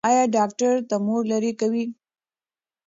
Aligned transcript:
ایا 0.09 0.23
ډاکټر 0.35 0.73
تومور 0.89 1.21
لرې 1.31 1.53
کوي؟ 1.59 1.85